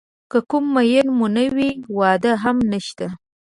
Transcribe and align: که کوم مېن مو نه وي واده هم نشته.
که 0.31 0.37
کوم 0.49 0.65
مېن 0.75 1.07
مو 1.17 1.27
نه 1.35 1.45
وي 1.55 1.69
واده 1.97 2.31
هم 2.43 2.57
نشته. 2.71 3.05